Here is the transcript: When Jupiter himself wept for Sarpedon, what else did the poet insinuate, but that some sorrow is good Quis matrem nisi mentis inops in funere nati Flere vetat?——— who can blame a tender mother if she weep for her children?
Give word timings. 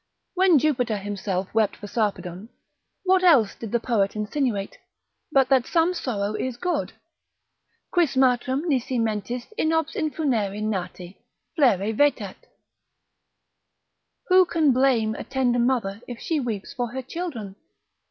When 0.33 0.57
Jupiter 0.57 0.97
himself 0.97 1.53
wept 1.53 1.75
for 1.75 1.85
Sarpedon, 1.85 2.49
what 3.03 3.23
else 3.23 3.53
did 3.53 3.71
the 3.71 3.79
poet 3.79 4.15
insinuate, 4.15 4.79
but 5.31 5.47
that 5.49 5.67
some 5.67 5.93
sorrow 5.93 6.33
is 6.33 6.57
good 6.57 6.93
Quis 7.91 8.15
matrem 8.15 8.67
nisi 8.67 8.97
mentis 8.97 9.45
inops 9.59 9.95
in 9.95 10.09
funere 10.09 10.59
nati 10.63 11.19
Flere 11.55 11.93
vetat?——— 11.93 12.47
who 14.27 14.43
can 14.45 14.71
blame 14.73 15.13
a 15.13 15.23
tender 15.23 15.59
mother 15.59 16.01
if 16.07 16.19
she 16.19 16.39
weep 16.39 16.65
for 16.75 16.87
her 16.93 17.03
children? 17.03 17.55